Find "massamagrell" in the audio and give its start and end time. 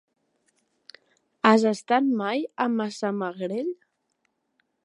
2.79-3.73